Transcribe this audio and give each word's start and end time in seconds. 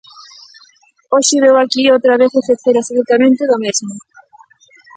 Hoxe 1.13 1.35
veu 1.43 1.55
aquí 1.57 1.81
outra 1.95 2.13
vez 2.21 2.31
exercer 2.33 2.75
absolutamente 2.77 3.43
do 3.51 3.57
mesmo. 3.63 3.93